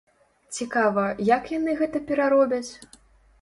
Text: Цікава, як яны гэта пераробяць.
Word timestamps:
Цікава, 0.61 1.03
як 1.27 1.51
яны 1.57 1.75
гэта 1.83 2.03
пераробяць. 2.09 2.65